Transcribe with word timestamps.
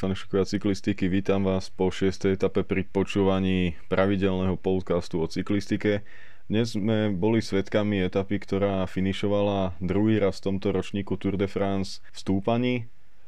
Fanúšikovia 0.00 0.48
cyklistiky, 0.48 1.12
vítam 1.12 1.44
vás 1.44 1.68
po 1.68 1.92
6. 1.92 2.32
etape 2.32 2.64
pri 2.64 2.88
počúvaní 2.88 3.76
pravidelného 3.92 4.56
podcastu 4.56 5.20
o 5.20 5.28
cyklistike. 5.28 6.08
Dnes 6.48 6.72
sme 6.72 7.12
boli 7.12 7.44
svetkami 7.44 8.08
etapy, 8.08 8.40
ktorá 8.40 8.88
finišovala 8.88 9.76
druhý 9.76 10.16
raz 10.16 10.40
v 10.40 10.56
tomto 10.56 10.72
ročníku 10.72 11.20
Tour 11.20 11.36
de 11.36 11.44
France 11.44 12.00
v 12.00 12.16
stúpaní. 12.16 12.74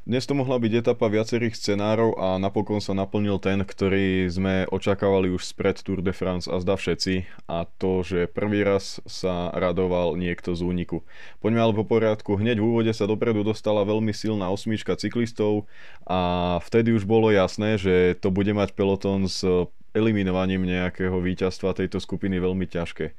Dnes 0.03 0.27
to 0.27 0.35
mohla 0.35 0.59
byť 0.59 0.83
etapa 0.83 1.07
viacerých 1.07 1.55
scenárov 1.55 2.19
a 2.19 2.35
napokon 2.35 2.83
sa 2.83 2.91
naplnil 2.91 3.39
ten, 3.39 3.63
ktorý 3.63 4.27
sme 4.27 4.67
očakávali 4.67 5.31
už 5.31 5.47
spred 5.47 5.79
Tour 5.79 6.03
de 6.03 6.11
France 6.11 6.51
a 6.51 6.59
zda 6.59 6.75
všetci 6.75 7.47
a 7.47 7.63
to, 7.79 8.03
že 8.03 8.27
prvý 8.27 8.67
raz 8.67 8.99
sa 9.07 9.47
radoval 9.55 10.19
niekto 10.19 10.59
z 10.59 10.67
úniku. 10.67 11.07
Poďme 11.39 11.63
ale 11.63 11.71
po 11.71 11.87
poriadku, 11.87 12.35
hneď 12.35 12.59
v 12.59 12.67
úvode 12.67 12.91
sa 12.91 13.07
dopredu 13.07 13.47
dostala 13.47 13.87
veľmi 13.87 14.11
silná 14.11 14.51
osmička 14.51 14.99
cyklistov 14.99 15.71
a 16.03 16.59
vtedy 16.67 16.91
už 16.91 17.07
bolo 17.07 17.31
jasné, 17.31 17.79
že 17.79 18.19
to 18.19 18.27
bude 18.27 18.51
mať 18.51 18.75
peloton 18.75 19.31
s 19.31 19.39
eliminovaním 19.95 20.67
nejakého 20.67 21.15
víťazstva 21.15 21.79
tejto 21.79 22.03
skupiny 22.03 22.43
veľmi 22.43 22.67
ťažké. 22.67 23.15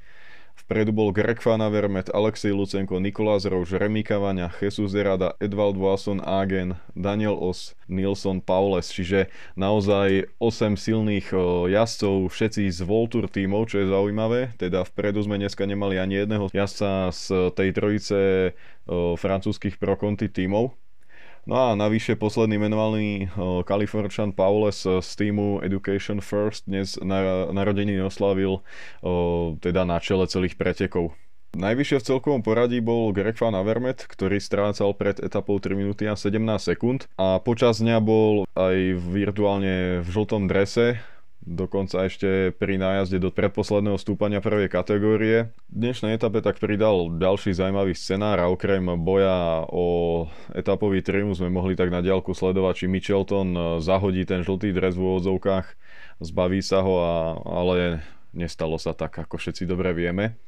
Vpredu 0.55 0.95
bol 0.95 1.11
Greg 1.11 1.37
Van 1.43 1.61
Avermaet, 1.61 2.09
Alexej 2.09 2.55
Lucenko, 2.55 2.97
Nikolás 2.97 3.45
Rouž, 3.45 3.75
Remy 3.75 4.01
Cavania, 4.01 4.49
Jesus 4.57 4.95
Derada, 4.95 5.37
Edvald 5.37 5.77
Wasson 5.77 6.23
Agen, 6.23 6.79
Daniel 6.95 7.37
Os, 7.37 7.77
Nilsson 7.85 8.41
Paules, 8.41 8.89
čiže 8.89 9.29
naozaj 9.53 10.31
8 10.41 10.73
silných 10.73 11.29
jazdcov, 11.69 12.33
všetci 12.33 12.71
z 12.71 12.81
Voltur 12.81 13.29
tímov, 13.29 13.69
čo 13.69 13.83
je 13.83 13.91
zaujímavé, 13.93 14.57
teda 14.57 14.87
vpredu 14.89 15.21
sme 15.21 15.37
dneska 15.37 15.69
nemali 15.69 16.01
ani 16.01 16.25
jedného 16.25 16.49
jazdca 16.49 17.13
z 17.13 17.53
tej 17.53 17.69
trojice 17.75 18.19
francúzskych 19.21 19.77
Pro 19.77 19.99
Conti 19.99 20.33
tímov, 20.33 20.73
No 21.45 21.61
a 21.61 21.77
navyše 21.77 22.17
posledný 22.17 22.57
menovaný 22.57 23.29
Kaliforčan 23.69 24.33
Paules 24.33 24.81
z 24.81 25.09
týmu 25.13 25.61
Education 25.61 26.17
First 26.17 26.65
dnes 26.65 26.97
na, 26.97 27.45
narodeniny 27.53 28.01
oslavil 28.01 28.65
teda 29.61 29.85
na 29.85 30.01
čele 30.01 30.25
celých 30.25 30.57
pretekov. 30.57 31.13
Najvyššie 31.53 32.01
v 32.01 32.07
celkovom 32.09 32.41
poradí 32.41 32.81
bol 32.81 33.13
Greg 33.13 33.37
Van 33.37 33.53
Avermaet, 33.53 34.09
ktorý 34.09 34.41
strácal 34.41 34.97
pred 34.97 35.21
etapou 35.21 35.61
3 35.61 35.77
minúty 35.77 36.09
a 36.09 36.17
17 36.17 36.41
sekúnd 36.59 37.05
a 37.13 37.37
počas 37.37 37.77
dňa 37.77 38.01
bol 38.01 38.49
aj 38.57 38.97
virtuálne 38.97 40.01
v 40.01 40.07
žltom 40.09 40.49
drese, 40.49 40.97
dokonca 41.45 42.09
ešte 42.09 42.49
pri 42.57 42.81
nájazde 42.81 43.21
do 43.21 43.29
predposledného 43.29 44.01
stúpania 44.01 44.41
prvej 44.41 44.65
kategórie. 44.65 45.53
V 45.69 45.77
dnešnej 45.77 46.17
etape 46.17 46.41
tak 46.41 46.57
pridal 46.57 47.13
ďalší 47.21 47.53
zaujímavý 47.53 47.93
scenár 47.93 48.41
a 48.41 48.49
okrem 48.49 48.81
boja 49.05 49.63
o 49.69 50.25
etapový 50.57 51.05
triumf 51.05 51.37
sme 51.37 51.53
mohli 51.53 51.77
tak 51.77 51.93
na 51.93 52.01
diálku 52.01 52.33
sledovať, 52.33 52.73
či 52.83 52.85
Michelton 52.89 53.79
zahodí 53.79 54.25
ten 54.25 54.41
žltý 54.41 54.73
dres 54.73 54.97
v 54.97 55.05
úvodzovkách, 55.05 55.67
zbaví 56.25 56.65
sa 56.65 56.81
ho, 56.81 56.93
a, 56.97 57.15
ale 57.45 58.01
nestalo 58.33 58.81
sa 58.81 58.97
tak, 58.97 59.13
ako 59.13 59.37
všetci 59.37 59.69
dobre 59.69 59.93
vieme. 59.93 60.41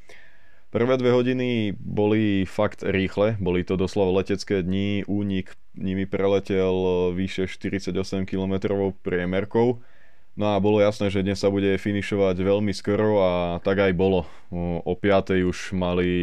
Prvé 0.67 0.99
dve 0.99 1.15
hodiny 1.15 1.77
boli 1.79 2.43
fakt 2.43 2.83
rýchle, 2.83 3.39
boli 3.39 3.63
to 3.63 3.79
doslova 3.79 4.19
letecké 4.19 4.59
dni, 4.59 5.07
únik 5.07 5.55
nimi 5.77 6.03
preletel 6.03 7.13
vyše 7.15 7.47
48 7.47 7.95
km 8.27 8.67
priemerkou 8.99 9.79
No 10.38 10.53
a 10.53 10.61
bolo 10.61 10.77
jasné, 10.77 11.09
že 11.09 11.25
dnes 11.25 11.41
sa 11.41 11.49
bude 11.49 11.81
finišovať 11.81 12.38
veľmi 12.38 12.69
skoro 12.69 13.25
a 13.25 13.33
tak 13.66 13.81
aj 13.81 13.93
bolo. 13.97 14.30
O 14.86 14.93
5. 14.93 15.33
už 15.42 15.73
mali 15.73 16.14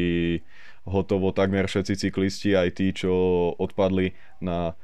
hotovo 0.86 1.34
takmer 1.34 1.66
všetci 1.66 1.98
cyklisti, 1.98 2.54
aj 2.54 2.78
tí, 2.78 2.94
čo 2.94 3.10
odpadli 3.58 4.14
na 4.38 4.78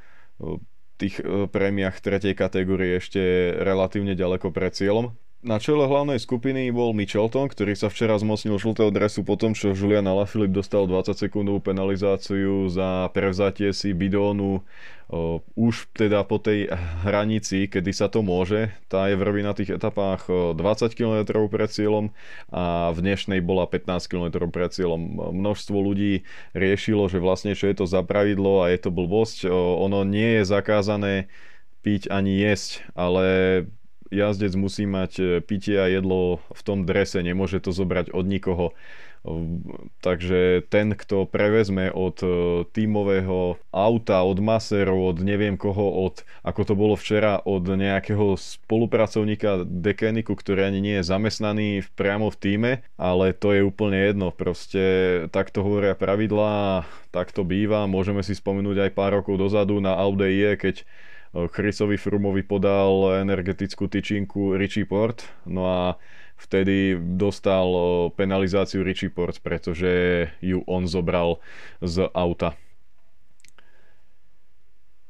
tých 0.98 1.22
e, 1.22 1.46
prémiach 1.46 2.02
tretej 2.02 2.34
kategórie 2.34 2.98
ešte 2.98 3.54
relatívne 3.62 4.18
ďaleko 4.18 4.50
pred 4.50 4.74
cieľom. 4.74 5.14
Na 5.40 5.56
čele 5.56 5.88
hlavnej 5.88 6.20
skupiny 6.20 6.68
bol 6.68 6.92
Michelton, 6.92 7.48
ktorý 7.48 7.72
sa 7.72 7.88
včera 7.88 8.12
zmocnil 8.20 8.60
žltého 8.60 8.92
dresu 8.92 9.24
po 9.24 9.40
tom, 9.40 9.56
čo 9.56 9.72
Julian 9.72 10.04
Alaphilippe 10.04 10.52
dostal 10.52 10.84
20 10.84 11.16
sekundovú 11.16 11.64
penalizáciu 11.64 12.68
za 12.68 13.08
prevzatie 13.16 13.72
si 13.72 13.96
bidónu 13.96 14.60
už 15.56 15.88
teda 15.96 16.28
po 16.28 16.36
tej 16.36 16.68
hranici, 17.08 17.72
kedy 17.72 17.88
sa 17.88 18.12
to 18.12 18.20
môže. 18.20 18.68
Tá 18.92 19.08
je 19.08 19.16
v 19.16 19.24
tých 19.56 19.80
etapách 19.80 20.28
20 20.28 20.92
km 20.92 21.24
pred 21.48 21.72
cieľom 21.72 22.12
a 22.52 22.92
v 22.92 23.00
dnešnej 23.00 23.40
bola 23.40 23.64
15 23.64 24.12
km 24.12 24.44
pred 24.52 24.76
cieľom. 24.76 25.32
Množstvo 25.32 25.72
ľudí 25.80 26.28
riešilo, 26.52 27.08
že 27.08 27.16
vlastne 27.16 27.56
čo 27.56 27.64
je 27.64 27.80
to 27.80 27.88
za 27.88 28.04
pravidlo 28.04 28.60
a 28.60 28.76
je 28.76 28.78
to 28.84 28.92
blbosť. 28.92 29.48
Ono 29.88 30.04
nie 30.04 30.36
je 30.36 30.42
zakázané 30.44 31.32
piť 31.80 32.12
ani 32.12 32.44
jesť, 32.44 32.84
ale 32.92 33.24
jazdec 34.10 34.53
musí 34.59 34.84
mať 34.84 35.12
e, 35.19 35.25
pitie 35.41 35.78
a 35.78 35.87
jedlo 35.87 36.43
v 36.50 36.60
tom 36.66 36.82
drese, 36.82 37.22
nemôže 37.22 37.62
to 37.62 37.71
zobrať 37.71 38.10
od 38.10 38.26
nikoho. 38.26 38.66
Takže 40.00 40.65
ten, 40.72 40.97
kto 40.97 41.28
prevezme 41.28 41.93
od 41.93 42.25
e, 42.25 42.28
tímového 42.72 43.60
auta, 43.69 44.25
od 44.25 44.41
maserov, 44.41 44.97
od 44.97 45.16
neviem 45.21 45.60
koho, 45.60 46.09
od, 46.09 46.25
ako 46.41 46.60
to 46.65 46.72
bolo 46.72 46.97
včera, 46.97 47.37
od 47.44 47.69
nejakého 47.69 48.41
spolupracovníka 48.41 49.69
dekeniku, 49.69 50.32
ktorý 50.32 50.72
ani 50.72 50.81
nie 50.81 50.97
je 51.04 51.09
zamestnaný 51.12 51.84
priamo 52.00 52.32
v 52.32 52.41
týme, 52.41 52.72
ale 52.97 53.37
to 53.37 53.53
je 53.53 53.60
úplne 53.60 54.00
jedno. 54.00 54.32
Proste 54.32 54.82
takto 55.28 55.60
hovoria 55.60 55.92
pravidlá, 55.92 56.88
tak 57.12 57.28
to 57.37 57.44
býva. 57.44 57.84
Môžeme 57.84 58.25
si 58.25 58.32
spomenúť 58.32 58.88
aj 58.88 58.91
pár 58.97 59.21
rokov 59.21 59.37
dozadu 59.37 59.84
na 59.84 60.00
Audi, 60.00 60.56
keď 60.56 60.81
Chrisovi 61.30 61.94
Frumovi 61.94 62.42
podal 62.42 63.22
energetickú 63.22 63.86
tyčinku 63.86 64.58
Richie 64.58 64.82
Port, 64.82 65.22
no 65.46 65.62
a 65.70 65.80
vtedy 66.34 66.98
dostal 66.98 67.70
penalizáciu 68.18 68.82
Richie 68.82 69.14
Port, 69.14 69.38
pretože 69.38 70.26
ju 70.42 70.66
on 70.66 70.91
zobral 70.91 71.38
z 71.78 72.10
auta. 72.10 72.58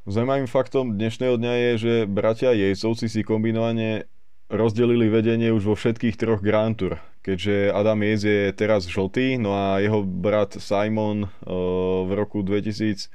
Zajímavým 0.05 0.51
faktom 0.51 1.01
dnešného 1.01 1.41
dňa 1.41 1.55
je, 1.57 1.73
že 1.79 1.95
bratia 2.05 2.53
Jejcovci 2.53 3.09
si 3.09 3.25
kombinovane 3.25 4.05
rozdelili 4.51 5.07
vedenie 5.07 5.55
už 5.55 5.63
vo 5.63 5.79
všetkých 5.79 6.19
troch 6.19 6.43
Grand 6.43 6.75
Tour, 6.75 6.99
keďže 7.23 7.71
Adam 7.71 8.03
Jez 8.03 8.27
je 8.27 8.51
teraz 8.51 8.91
žltý, 8.91 9.39
no 9.39 9.55
a 9.55 9.79
jeho 9.79 10.03
brat 10.03 10.59
Simon 10.59 11.31
v 11.47 12.11
roku 12.19 12.43
2018 12.43 13.07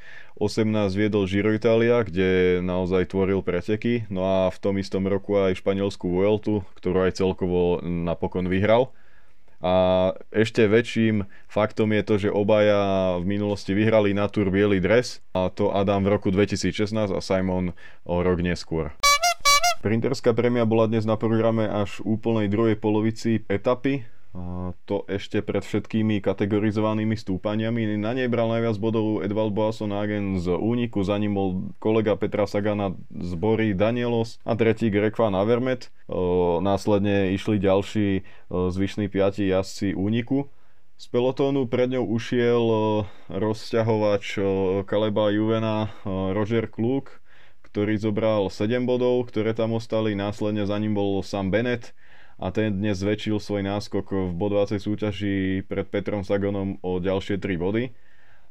viedol 0.95 1.27
Giro 1.27 1.51
Italia, 1.51 2.07
kde 2.07 2.63
naozaj 2.63 3.11
tvoril 3.11 3.43
preteky, 3.43 4.07
no 4.07 4.23
a 4.23 4.37
v 4.47 4.57
tom 4.63 4.79
istom 4.79 5.03
roku 5.11 5.35
aj 5.35 5.59
španielskú 5.59 6.07
Vueltu, 6.07 6.63
ktorú 6.79 7.03
aj 7.03 7.19
celkovo 7.19 7.83
napokon 7.83 8.47
vyhral. 8.47 8.95
A 9.65 10.13
ešte 10.29 10.67
väčším 10.67 11.25
faktom 11.51 11.89
je 11.95 12.03
to, 12.05 12.15
že 12.27 12.29
obaja 12.29 13.17
v 13.17 13.25
minulosti 13.27 13.75
vyhrali 13.75 14.15
na 14.15 14.31
Tour 14.31 14.53
biely 14.53 14.79
dres, 14.79 15.19
a 15.35 15.51
to 15.51 15.73
Adam 15.75 16.05
v 16.05 16.15
roku 16.15 16.31
2016 16.31 16.95
a 17.11 17.19
Simon 17.19 17.75
o 18.07 18.15
rok 18.23 18.39
neskôr. 18.39 18.95
Sprinterská 19.85 20.33
prémia 20.33 20.65
bola 20.65 20.89
dnes 20.89 21.05
na 21.05 21.13
programe 21.13 21.69
až 21.69 22.01
úplnej 22.01 22.49
druhej 22.49 22.73
polovici 22.73 23.45
etapy. 23.45 24.01
To 24.89 25.05
ešte 25.05 25.45
pred 25.45 25.61
všetkými 25.61 26.25
kategorizovanými 26.25 27.13
stúpaniami. 27.13 27.93
Na 27.93 28.17
nej 28.17 28.25
bral 28.25 28.49
najviac 28.49 28.81
bodov 28.81 29.21
Edvald 29.21 29.53
Boasson 29.53 29.93
Hagen 29.93 30.41
z 30.41 30.57
úniku, 30.57 31.05
za 31.05 31.21
ním 31.21 31.37
bol 31.37 31.49
kolega 31.77 32.17
Petra 32.17 32.49
Sagana 32.49 32.97
z 33.13 33.31
Bory 33.37 33.77
Danielos 33.77 34.41
a 34.41 34.57
tretí 34.57 34.89
Greg 34.89 35.13
Van 35.21 35.37
Avermet. 35.37 35.93
Následne 36.65 37.37
išli 37.37 37.61
ďalší 37.61 38.25
zvyšní 38.49 39.05
piati 39.05 39.53
jazdci 39.53 39.93
úniku. 39.93 40.49
Z 40.97 41.13
pelotónu 41.13 41.69
pred 41.69 41.93
ňou 41.93 42.09
ušiel 42.09 42.63
rozťahovač 43.29 44.41
Kaleba 44.89 45.29
Juvena 45.29 45.93
Roger 46.09 46.73
Kluk, 46.73 47.21
ktorý 47.75 47.99
zobral 47.99 48.47
7 48.47 48.87
bodov, 48.87 49.27
ktoré 49.27 49.51
tam 49.51 49.75
ostali, 49.75 50.15
následne 50.15 50.63
za 50.63 50.79
ním 50.79 50.95
bol 50.95 51.19
Sam 51.19 51.51
Bennett 51.51 51.91
a 52.39 52.47
ten 52.47 52.71
dnes 52.71 53.03
zväčšil 53.03 53.35
svoj 53.35 53.67
náskok 53.67 54.15
v 54.15 54.31
bodovacej 54.31 54.79
súťaži 54.79 55.67
pred 55.67 55.83
Petrom 55.83 56.23
Sagonom 56.23 56.79
o 56.79 57.03
ďalšie 57.03 57.35
3 57.35 57.59
body. 57.59 57.91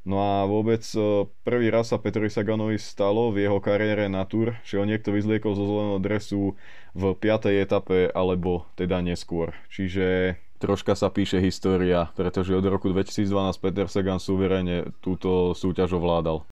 No 0.05 0.21
a 0.21 0.45
vôbec 0.45 0.85
e, 0.93 1.25
prvý 1.41 1.73
raz 1.73 1.89
sa 1.89 1.97
Petrovi 1.97 2.29
Saganovi 2.29 2.77
stalo 2.77 3.33
v 3.33 3.49
jeho 3.49 3.65
kariére 3.65 4.13
na 4.13 4.29
Tour, 4.29 4.61
že 4.61 4.77
ho 4.77 4.85
niekto 4.85 5.09
vyzliekol 5.09 5.57
zo 5.57 5.65
zeleného 5.65 6.01
dresu 6.05 6.53
v 6.93 7.17
5. 7.17 7.49
etape 7.65 8.13
alebo 8.13 8.69
teda 8.77 9.01
neskôr. 9.01 9.57
Čiže 9.73 10.37
troška 10.61 10.93
sa 10.93 11.09
píše 11.09 11.41
história, 11.41 12.13
pretože 12.13 12.53
od 12.53 12.69
roku 12.69 12.93
2012 12.93 13.25
Peter 13.57 13.89
Sagan 13.89 14.21
suverene 14.21 14.93
túto 15.01 15.57
súťaž 15.57 15.97
ovládal. 15.97 16.45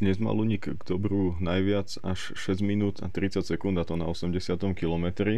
Dnes 0.00 0.16
mal 0.16 0.32
Luník 0.32 0.80
k 0.80 0.82
dobru 0.88 1.36
najviac 1.44 2.00
až 2.00 2.32
6 2.32 2.64
minút 2.64 3.04
a 3.04 3.12
30 3.12 3.44
sekúnd 3.44 3.76
a 3.76 3.84
to 3.84 4.00
na 4.00 4.08
80 4.08 4.56
km 4.72 5.28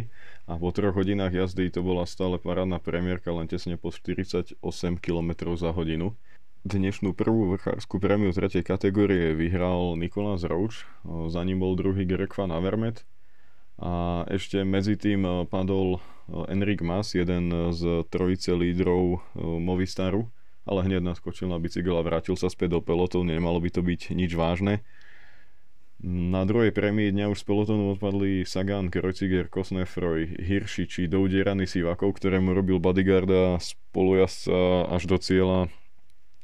a 0.47 0.55
po 0.55 0.71
3 0.71 0.95
hodinách 0.95 1.35
jazdy 1.35 1.67
to 1.67 1.83
bola 1.83 2.07
stále 2.07 2.39
parádna 2.39 2.79
premiérka 2.79 3.35
len 3.35 3.51
tesne 3.51 3.75
po 3.75 3.91
48 3.91 4.55
km 5.03 5.29
za 5.59 5.75
hodinu. 5.75 6.15
Dnešnú 6.63 7.11
prvú 7.11 7.51
vrchárskú 7.51 7.99
prémiu 7.99 8.31
tretej 8.31 8.63
kategórie 8.63 9.35
vyhral 9.35 9.99
Nikolás 9.99 10.47
Rouč, 10.47 10.87
za 11.03 11.43
ním 11.43 11.59
bol 11.59 11.75
druhý 11.75 12.07
Greg 12.07 12.31
Van 12.31 12.55
Avermet 12.55 13.03
a 13.83 14.23
ešte 14.31 14.63
medzi 14.63 14.95
tým 14.95 15.43
padol 15.51 15.99
Enrik 16.47 16.79
Mas, 16.87 17.11
jeden 17.19 17.51
z 17.75 18.07
trojice 18.07 18.55
lídrov 18.55 19.27
Movistaru, 19.35 20.31
ale 20.63 20.87
hneď 20.87 21.03
naskočil 21.03 21.51
na 21.51 21.59
bicykel 21.59 21.95
a 21.95 22.03
vrátil 22.03 22.39
sa 22.39 22.47
späť 22.47 22.75
do 22.75 22.79
pelotónu, 22.79 23.27
nemalo 23.35 23.59
by 23.59 23.69
to 23.71 23.81
byť 23.83 24.15
nič 24.15 24.31
vážne. 24.35 24.83
Na 26.03 26.43
druhej 26.43 26.75
prémii 26.75 27.15
dňa 27.15 27.31
už 27.31 27.43
z 27.43 27.47
pelotónu 27.47 27.95
odpadli 27.95 28.43
Sagan, 28.43 28.91
Kreuziger, 28.91 29.47
Kosnefroj, 29.47 30.35
Hirschi 30.35 30.83
či 30.83 31.07
doudierany 31.07 31.63
Sivakov, 31.63 32.19
ktorému 32.19 32.51
robil 32.51 32.75
bodyguarda 32.83 33.55
spolujazca 33.63 34.91
až 34.91 35.07
do 35.07 35.15
cieľa 35.15 35.71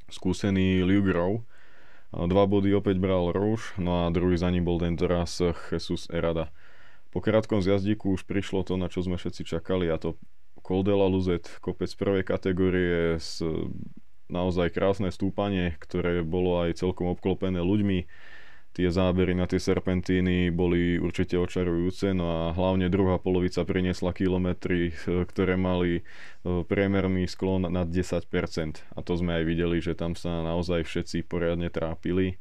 skúsený 0.08 0.88
Liu 0.88 1.04
Grove. 1.04 1.44
Dva 2.16 2.48
body 2.48 2.72
opäť 2.72 3.04
bral 3.04 3.36
Rouge, 3.36 3.76
no 3.76 4.08
a 4.08 4.16
druhý 4.16 4.40
za 4.40 4.48
ním 4.48 4.64
bol 4.64 4.80
tento 4.80 5.06
raz 5.06 5.44
Jesus 5.44 6.08
Erada. 6.08 6.56
Po 7.12 7.20
krátkom 7.20 7.60
zjazdíku 7.60 8.16
už 8.16 8.24
prišlo 8.26 8.64
to, 8.64 8.80
na 8.80 8.88
čo 8.88 9.04
sme 9.04 9.20
všetci 9.20 9.44
čakali 9.44 9.92
a 9.92 10.00
to 10.00 10.16
Col 10.64 10.88
de 10.88 10.94
la 10.96 11.08
Luzet, 11.08 11.50
kopec 11.60 11.90
prvej 12.00 12.24
kategórie 12.24 13.18
s 13.18 13.44
naozaj 14.30 14.72
krásne 14.72 15.10
stúpanie, 15.10 15.76
ktoré 15.82 16.22
bolo 16.24 16.64
aj 16.64 16.80
celkom 16.80 17.12
obklopené 17.12 17.60
ľuďmi 17.60 18.06
tie 18.74 18.88
zábery 18.88 19.34
na 19.34 19.50
tie 19.50 19.58
serpentíny 19.58 20.54
boli 20.54 21.02
určite 21.02 21.36
očarujúce, 21.36 22.14
no 22.14 22.26
a 22.30 22.42
hlavne 22.54 22.88
druhá 22.88 23.18
polovica 23.18 23.66
priniesla 23.66 24.14
kilometry, 24.14 24.94
ktoré 25.04 25.58
mali 25.58 26.00
eh, 26.00 26.04
priemerný 26.46 27.26
sklon 27.26 27.68
nad 27.68 27.90
10%. 27.90 28.24
A 28.96 29.00
to 29.02 29.14
sme 29.18 29.42
aj 29.42 29.44
videli, 29.44 29.82
že 29.82 29.98
tam 29.98 30.14
sa 30.14 30.46
naozaj 30.46 30.86
všetci 30.86 31.26
poriadne 31.26 31.68
trápili 31.68 32.38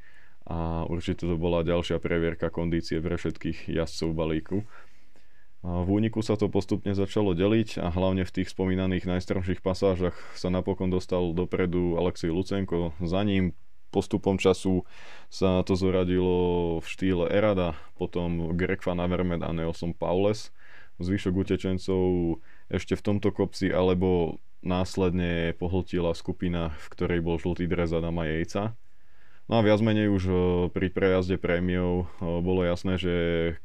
a 0.48 0.88
určite 0.88 1.28
to 1.28 1.36
bola 1.36 1.60
ďalšia 1.60 2.00
previerka 2.00 2.48
kondície 2.48 3.04
pre 3.04 3.20
všetkých 3.20 3.68
jazdcov 3.68 4.10
balíku. 4.16 4.58
V 5.68 5.88
úniku 6.00 6.24
sa 6.24 6.32
to 6.32 6.48
postupne 6.48 6.96
začalo 6.96 7.36
deliť 7.36 7.76
a 7.76 7.92
hlavne 7.92 8.24
v 8.24 8.34
tých 8.40 8.48
spomínaných 8.56 9.04
najstrmších 9.04 9.60
pasážach 9.60 10.16
sa 10.32 10.48
napokon 10.48 10.88
dostal 10.88 11.36
dopredu 11.36 12.00
Alexej 12.00 12.32
Lucenko, 12.32 12.96
za 13.04 13.20
ním 13.20 13.52
postupom 13.92 14.40
času 14.40 14.88
sa 15.28 15.60
to 15.68 15.76
zoradilo 15.76 16.80
v 16.80 16.86
štýle 16.88 17.28
Erada, 17.28 17.76
potom 18.00 18.56
Greg 18.56 18.80
Van 18.80 18.96
Avermaet 18.96 19.44
a 19.44 19.52
Nelson 19.52 19.92
Paules. 19.92 20.56
Zvyšok 21.04 21.36
utečencov 21.36 22.40
ešte 22.72 22.96
v 22.96 23.04
tomto 23.04 23.28
kopci, 23.28 23.68
alebo 23.68 24.40
následne 24.64 25.52
pohltila 25.60 26.16
skupina, 26.16 26.72
v 26.80 26.86
ktorej 26.96 27.20
bol 27.20 27.36
žltý 27.36 27.68
dres 27.68 27.92
Adama 27.92 28.24
Jejca. 28.24 28.72
No 29.52 29.60
a 29.60 29.64
viac 29.64 29.84
menej 29.84 30.08
už 30.08 30.24
pri 30.72 30.88
prejazde 30.88 31.36
prémiou 31.36 32.08
bolo 32.20 32.64
jasné, 32.64 32.96
že 32.96 33.14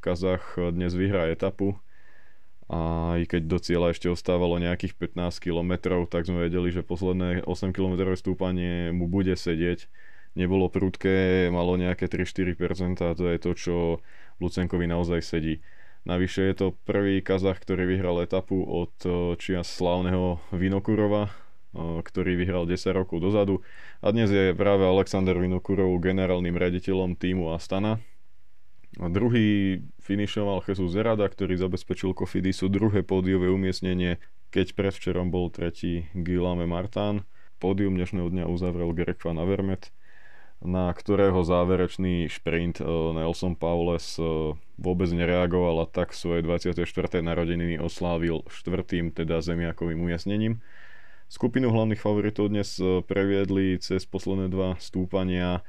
Kazach 0.03 0.59
dnes 0.59 0.91
vyhrá 0.91 1.31
etapu 1.31 1.79
a 2.71 3.13
aj 3.19 3.27
keď 3.27 3.41
do 3.43 3.57
cieľa 3.59 3.91
ešte 3.91 4.07
ostávalo 4.07 4.55
nejakých 4.55 4.95
15 4.95 5.43
km, 5.43 5.71
tak 6.07 6.27
sme 6.27 6.47
vedeli, 6.47 6.71
že 6.71 6.85
posledné 6.85 7.43
8 7.43 7.75
km 7.75 8.15
stúpanie 8.15 8.95
mu 8.95 9.11
bude 9.11 9.35
sedieť 9.35 9.87
nebolo 10.33 10.69
prudké, 10.69 11.49
malo 11.53 11.77
nejaké 11.77 12.09
3-4% 12.09 13.03
a 13.05 13.13
to 13.13 13.23
je 13.29 13.37
to, 13.37 13.51
čo 13.53 13.75
Lucenkovi 14.41 14.89
naozaj 14.89 15.21
sedí. 15.21 15.61
Navyše 16.03 16.41
je 16.51 16.55
to 16.59 16.67
prvý 16.83 17.23
Kazach, 17.23 17.63
ktorý 17.63 17.87
vyhral 17.87 18.19
etapu 18.19 18.59
od 18.59 18.91
eh, 19.07 19.39
čias 19.39 19.71
slávneho 19.71 20.43
Vinokurova, 20.51 21.31
eh, 21.31 22.03
ktorý 22.03 22.35
vyhral 22.35 22.67
10 22.67 22.91
rokov 22.91 23.23
dozadu. 23.23 23.63
A 24.03 24.11
dnes 24.11 24.27
je 24.27 24.51
práve 24.51 24.83
Alexander 24.83 25.37
Vinokurov 25.39 25.95
generálnym 26.03 26.59
riaditeľom 26.59 27.15
týmu 27.15 27.55
Astana. 27.55 28.03
A 29.01 29.09
druhý 29.09 29.81
finišoval 30.05 30.61
Jesus 30.69 30.93
Zerada, 30.93 31.25
ktorý 31.25 31.57
zabezpečil 31.57 32.13
Kofidisu 32.13 32.69
druhé 32.69 33.01
pódiové 33.01 33.49
umiestnenie, 33.49 34.21
keď 34.53 34.77
predvčerom 34.77 35.33
bol 35.33 35.49
tretí 35.49 36.05
Guillaume 36.13 36.69
Martin. 36.69 37.25
Pódium 37.57 37.97
dnešného 37.97 38.29
dňa 38.29 38.45
uzavrel 38.45 38.93
Greg 38.93 39.17
Van 39.23 39.41
Avermet 39.41 39.89
na 40.63 40.87
ktorého 40.87 41.43
záverečný 41.43 42.31
šprint 42.31 42.79
eh, 42.79 42.87
Nelson 42.87 43.53
Paules 43.59 44.15
eh, 44.15 44.23
vôbec 44.79 45.11
nereagoval 45.11 45.83
a 45.83 45.87
tak 45.91 46.15
svoje 46.15 46.41
24. 46.41 47.19
narodeniny 47.19 47.77
oslávil 47.77 48.47
štvrtým, 48.47 49.11
teda 49.11 49.43
zemiakovým 49.43 49.99
umiestnením. 49.99 50.63
Skupinu 51.27 51.67
hlavných 51.67 51.99
favoritov 51.99 52.47
dnes 52.47 52.79
eh, 52.79 53.03
previedli 53.03 53.75
cez 53.83 54.07
posledné 54.07 54.47
dva 54.47 54.79
stúpania, 54.79 55.61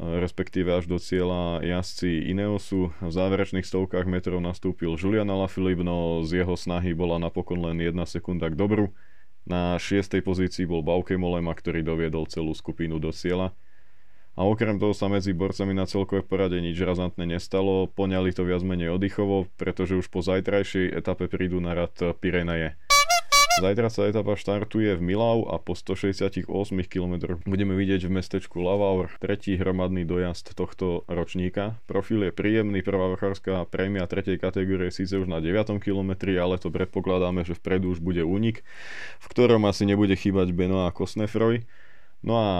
respektíve 0.00 0.72
až 0.72 0.88
do 0.88 0.96
cieľa 0.96 1.60
jazdci 1.60 2.32
Ineosu. 2.32 2.88
V 3.04 3.12
záverečných 3.12 3.68
stovkách 3.68 4.08
metrov 4.08 4.40
nastúpil 4.40 4.96
Julian 4.96 5.28
Alaphilippe, 5.28 5.84
no 5.84 6.24
z 6.24 6.40
jeho 6.40 6.56
snahy 6.56 6.96
bola 6.96 7.20
napokon 7.20 7.60
len 7.60 7.76
jedna 7.84 8.08
sekunda 8.08 8.48
k 8.48 8.56
dobru. 8.56 8.96
Na 9.44 9.76
šiestej 9.76 10.24
pozícii 10.24 10.64
bol 10.64 10.80
Bauke 10.80 11.20
Molema, 11.20 11.52
ktorý 11.52 11.84
doviedol 11.84 12.24
celú 12.32 12.56
skupinu 12.56 12.96
do 12.96 13.12
cieľa. 13.12 13.52
A 14.40 14.48
okrem 14.48 14.80
toho 14.80 14.96
sa 14.96 15.12
medzi 15.12 15.36
borcami 15.36 15.76
na 15.76 15.84
celkové 15.84 16.24
porade 16.24 16.56
nič 16.64 16.80
razantné 16.80 17.28
nestalo, 17.28 17.84
poňali 17.92 18.32
to 18.32 18.48
viac 18.48 18.64
menej 18.64 18.96
oddychovo, 18.96 19.52
pretože 19.60 20.00
už 20.00 20.08
po 20.08 20.24
zajtrajšej 20.24 20.96
etape 20.96 21.28
prídu 21.28 21.60
na 21.60 21.76
rad 21.76 21.92
Pireneje. 22.24 22.80
Zajtra 23.58 23.90
sa 23.90 24.06
etapa 24.06 24.38
štartuje 24.38 24.94
v 24.94 25.02
Milau 25.02 25.42
a 25.50 25.58
po 25.58 25.74
168 25.74 26.46
km 26.86 27.34
budeme 27.42 27.74
vidieť 27.74 28.06
v 28.06 28.14
mestečku 28.22 28.62
Lavaur 28.62 29.10
tretí 29.18 29.58
hromadný 29.58 30.06
dojazd 30.06 30.54
tohto 30.54 31.02
ročníka. 31.10 31.74
Profil 31.90 32.30
je 32.30 32.32
príjemný, 32.32 32.78
prvá 32.86 33.10
vrchárska 33.10 33.66
prémia 33.66 34.06
tretej 34.06 34.38
kategórie 34.38 34.94
síce 34.94 35.18
už 35.18 35.26
na 35.26 35.42
9 35.42 35.82
km, 35.82 36.10
ale 36.38 36.62
to 36.62 36.70
predpokladáme, 36.70 37.42
že 37.42 37.58
vpredu 37.58 37.90
už 37.90 37.98
bude 37.98 38.22
únik, 38.22 38.62
v 39.18 39.26
ktorom 39.26 39.66
asi 39.66 39.82
nebude 39.82 40.14
chýbať 40.14 40.54
Beno 40.54 40.86
a 40.86 40.94
Kosnefroj. 40.94 41.66
No 42.20 42.34
a 42.36 42.52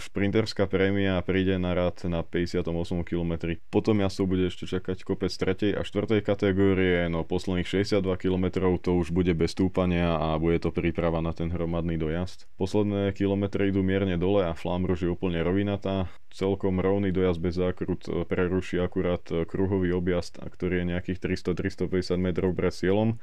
šprinterská 0.00 0.64
prémia 0.64 1.20
príde 1.20 1.60
na 1.60 1.76
rad 1.76 2.00
na 2.08 2.24
58 2.24 2.64
km. 3.04 3.52
Potom 3.68 4.00
jazdcov 4.00 4.24
bude 4.24 4.48
ešte 4.48 4.64
čakať 4.64 5.04
kopec 5.04 5.28
3. 5.28 5.76
a 5.76 5.84
4. 5.84 6.24
kategórie, 6.24 7.12
no 7.12 7.20
posledných 7.20 7.68
62 7.68 8.00
km 8.16 8.64
to 8.80 8.90
už 8.96 9.12
bude 9.12 9.28
bez 9.36 9.52
stúpania 9.52 10.16
a 10.16 10.40
bude 10.40 10.56
to 10.62 10.72
príprava 10.72 11.20
na 11.20 11.36
ten 11.36 11.52
hromadný 11.52 12.00
dojazd. 12.00 12.48
Posledné 12.56 13.12
kilometre 13.12 13.68
idú 13.68 13.84
mierne 13.84 14.16
dole 14.16 14.48
a 14.48 14.56
Flamruž 14.56 15.04
je 15.04 15.12
úplne 15.12 15.44
rovinatá. 15.44 16.08
Celkom 16.32 16.80
rovný 16.80 17.12
dojazd 17.12 17.44
bez 17.44 17.60
zákrut 17.60 18.08
preruší 18.24 18.80
akurát 18.80 19.26
kruhový 19.44 19.92
objazd, 19.92 20.40
ktorý 20.40 20.80
je 20.80 20.96
nejakých 20.96 21.18
300-350 21.52 22.16
metrov 22.16 22.56
pred 22.56 22.72
cieľom 22.72 23.20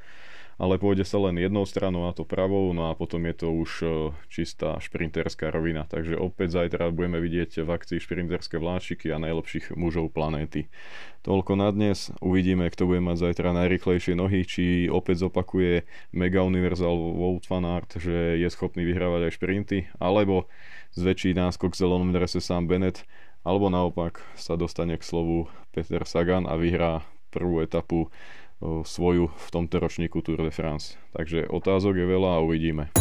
ale 0.62 0.78
pôjde 0.78 1.02
sa 1.02 1.18
len 1.18 1.42
jednou 1.42 1.66
stranou, 1.66 2.06
a 2.06 2.14
to 2.14 2.22
pravou, 2.22 2.70
no 2.70 2.94
a 2.94 2.94
potom 2.94 3.26
je 3.26 3.34
to 3.34 3.48
už 3.50 3.72
e, 3.82 3.86
čistá 4.30 4.78
šprinterská 4.78 5.50
rovina. 5.50 5.90
Takže 5.90 6.22
opäť 6.22 6.62
zajtra 6.62 6.94
budeme 6.94 7.18
vidieť 7.18 7.66
v 7.66 7.70
akcii 7.74 7.98
šprinterské 7.98 8.62
vláčiky 8.62 9.10
a 9.10 9.18
najlepších 9.18 9.74
mužov 9.74 10.14
planéty. 10.14 10.70
Toľko 11.26 11.58
na 11.58 11.74
dnes, 11.74 12.14
uvidíme, 12.22 12.70
kto 12.70 12.86
bude 12.86 13.02
mať 13.02 13.34
zajtra 13.34 13.58
najrychlejšie 13.58 14.14
nohy, 14.14 14.46
či 14.46 14.86
opäť 14.86 15.26
zopakuje 15.26 15.90
Mega 16.14 16.46
Universal 16.46 16.94
Wout 16.94 17.50
van 17.50 17.66
Aert, 17.66 17.98
že 17.98 18.38
je 18.38 18.50
schopný 18.54 18.86
vyhrávať 18.86 19.34
aj 19.34 19.36
šprinty, 19.42 19.90
alebo 19.98 20.46
zväčší 20.94 21.34
náskok 21.34 21.74
v 21.74 21.82
zelenom 21.82 22.14
drese 22.14 22.38
sám 22.38 22.70
Bennett, 22.70 23.02
alebo 23.42 23.74
naopak 23.74 24.22
sa 24.38 24.54
dostane 24.54 24.94
k 25.02 25.08
slovu 25.10 25.50
Peter 25.74 26.06
Sagan 26.06 26.46
a 26.46 26.54
vyhrá 26.54 27.02
prvú 27.34 27.66
etapu 27.66 28.14
svoju 28.62 29.34
v 29.34 29.48
tomto 29.50 29.82
ročníku 29.82 30.22
Tour 30.22 30.46
de 30.46 30.54
France. 30.54 30.96
Takže 31.18 31.50
otázok 31.50 31.98
je 31.98 32.06
veľa 32.06 32.30
a 32.38 32.44
uvidíme. 32.46 32.94